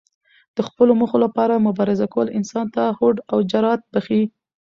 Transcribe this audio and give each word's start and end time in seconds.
د 0.55 0.57
خپلو 0.67 0.91
موخو 0.99 1.17
لپاره 1.25 1.63
مبارزه 1.67 2.05
کول 2.13 2.27
انسان 2.37 2.65
ته 2.75 2.83
هوډ 2.97 3.15
او 3.31 3.37
جرات 3.51 3.81
بښي. 3.91 4.21